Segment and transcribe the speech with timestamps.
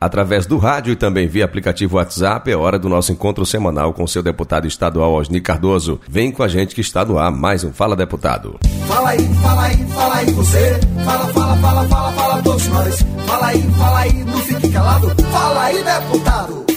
[0.00, 2.50] através do rádio e também via aplicativo WhatsApp.
[2.50, 6.00] É hora do nosso encontro semanal com seu deputado estadual Osni Cardoso.
[6.08, 8.58] Vem com a gente que está no ar mais um Fala Deputado.
[8.86, 10.80] Fala aí, fala aí, fala aí você.
[11.04, 13.04] Fala, fala, fala, fala, fala todos nós.
[13.26, 15.12] Fala aí, fala aí, não fique calado.
[15.30, 16.69] Fala aí, deputado.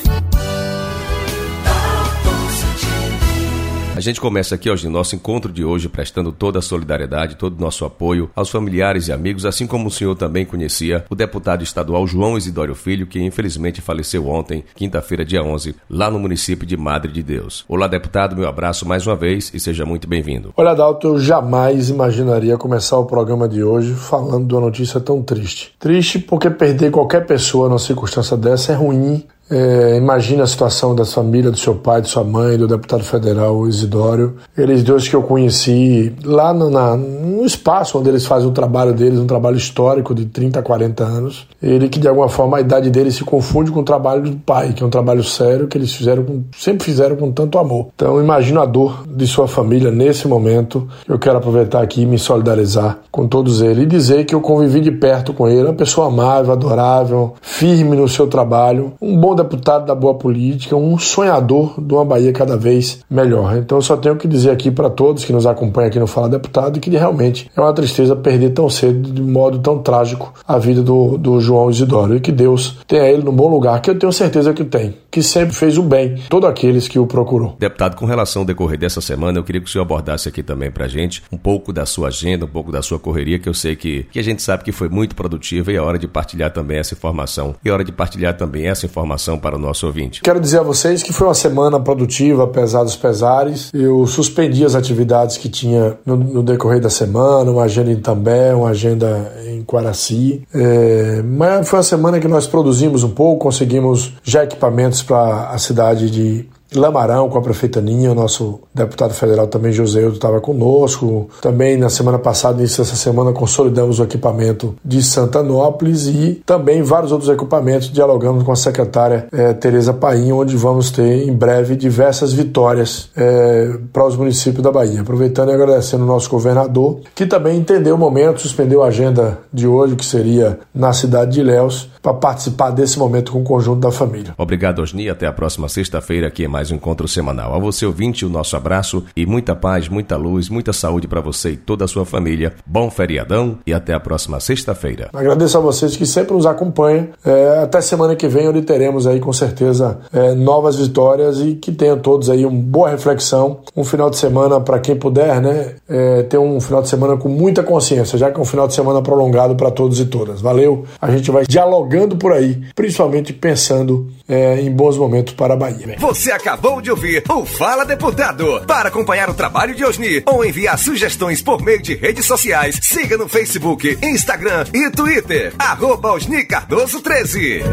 [4.04, 7.62] Gente começa aqui hoje, no nosso encontro de hoje, prestando toda a solidariedade, todo o
[7.62, 12.06] nosso apoio aos familiares e amigos, assim como o senhor também conhecia o deputado estadual
[12.06, 17.12] João Isidório Filho, que infelizmente faleceu ontem, quinta-feira, dia 11, lá no município de Madre
[17.12, 17.64] de Deus.
[17.68, 20.54] Olá, deputado, meu abraço mais uma vez e seja muito bem-vindo.
[20.58, 25.24] Olha, Dalton, eu jamais imaginaria começar o programa de hoje falando de uma notícia tão
[25.24, 25.74] triste.
[25.80, 31.06] Triste porque perder qualquer pessoa numa circunstância dessa é ruim, é, imagina a situação da
[31.06, 34.38] família, do seu pai, de sua mãe, do deputado federal Isidório.
[34.58, 38.94] Eles dois que eu conheci lá no, na, no espaço onde eles fazem o trabalho
[38.94, 41.48] deles, um trabalho histórico de 30, 40 anos.
[41.62, 44.74] Ele que de alguma forma a idade dele se confunde com o trabalho do pai,
[44.74, 47.90] que é um trabalho sério que eles fizeram com, sempre fizeram com tanto amor.
[47.96, 50.88] Então imagino a dor de sua família nesse momento.
[51.08, 54.80] Eu quero aproveitar aqui e me solidarizar com todos eles e dizer que eu convivi
[54.80, 59.86] de perto com ele, uma pessoa amável, adorável, firme no seu trabalho, um bom deputado
[59.86, 63.58] da boa política, um sonhador de uma Bahia cada vez melhor.
[63.58, 66.30] Então eu só tenho que dizer aqui para todos que nos acompanham aqui no Fala
[66.30, 70.82] Deputado que realmente é uma tristeza perder tão cedo, de modo tão trágico, a vida
[70.82, 72.16] do, do João Isidoro.
[72.16, 75.24] E que Deus tenha ele no bom lugar, que eu tenho certeza que tem, que
[75.24, 77.56] sempre fez o bem, todos aqueles que o procurou.
[77.60, 80.72] Deputado, com relação ao decorrer dessa semana, eu queria que o senhor abordasse aqui também
[80.72, 83.76] pra gente um pouco da sua agenda, um pouco da sua correria, que eu sei
[83.76, 86.80] que, que a gente sabe que foi muito produtiva e é hora de partilhar também
[86.80, 87.56] essa informação.
[87.64, 90.22] E é hora de partilhar também essa informação informação para o nosso ouvinte.
[90.22, 93.70] Quero dizer a vocês que foi uma semana produtiva, apesar dos pesares.
[93.74, 98.54] Eu suspendi as atividades que tinha no, no decorrer da semana, uma agenda em També,
[98.54, 100.44] uma agenda em Quaraci.
[100.54, 105.58] É, mas foi uma semana que nós produzimos um pouco, conseguimos já equipamentos para a
[105.58, 110.40] cidade de Lamarão com a prefeita Ninha, o nosso deputado federal também, José Eudo, estava
[110.40, 111.30] conosco.
[111.42, 117.12] Também na semana passada, início dessa semana, consolidamos o equipamento de Santanópolis e também vários
[117.12, 122.34] outros equipamentos, dialogamos com a secretária é, Tereza Paim, onde vamos ter em breve diversas
[122.34, 125.02] vitórias é, para os municípios da Bahia.
[125.02, 129.68] Aproveitando e agradecendo o nosso governador, que também entendeu o momento, suspendeu a agenda de
[129.68, 133.92] hoje, que seria na cidade de Ilhéus, para participar desse momento com o conjunto da
[133.92, 134.34] família.
[134.38, 135.10] Obrigado, Osni.
[135.10, 137.56] Até a próxima sexta-feira, aqui é mais um encontro semanal.
[137.56, 141.52] A você, ouvinte, o nosso abraço e muita paz, muita luz, muita saúde para você
[141.52, 142.54] e toda a sua família.
[142.66, 145.10] Bom feriadão e até a próxima sexta-feira.
[145.14, 147.10] Agradeço a vocês que sempre nos acompanham.
[147.24, 151.72] É, até semana que vem, onde teremos aí com certeza é, novas vitórias e que
[151.72, 153.60] tenham todos aí uma boa reflexão.
[153.76, 155.76] Um final de semana, para quem puder, né?
[155.88, 158.74] É, ter um final de semana com muita consciência, já que é um final de
[158.74, 160.42] semana prolongado para todos e todas.
[160.42, 160.86] Valeu.
[161.02, 165.58] A gente vai dialogar jogando por aí, principalmente pensando é, em bons momentos para a
[165.58, 165.96] Bahia.
[166.00, 168.64] Você acabou de ouvir o Fala Deputado.
[168.68, 173.18] Para acompanhar o trabalho de Osni ou enviar sugestões por meio de redes sociais, siga
[173.18, 175.52] no Facebook, Instagram e Twitter.
[175.58, 177.64] Arroba Osni Cardoso 13.